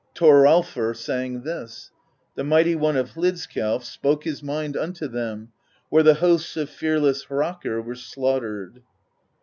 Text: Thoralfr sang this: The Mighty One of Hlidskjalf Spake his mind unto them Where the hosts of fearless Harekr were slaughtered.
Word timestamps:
Thoralfr 0.15 0.95
sang 0.95 1.43
this: 1.43 1.91
The 2.33 2.43
Mighty 2.43 2.73
One 2.73 2.97
of 2.97 3.11
Hlidskjalf 3.11 3.83
Spake 3.83 4.23
his 4.23 4.41
mind 4.41 4.75
unto 4.75 5.07
them 5.07 5.49
Where 5.89 6.01
the 6.01 6.15
hosts 6.15 6.57
of 6.57 6.71
fearless 6.71 7.25
Harekr 7.25 7.83
were 7.85 7.93
slaughtered. 7.93 8.81